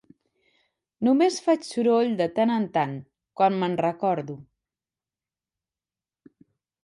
[1.07, 2.95] Només faig soroll de tant en tant,
[3.41, 4.37] quan me'n recordo.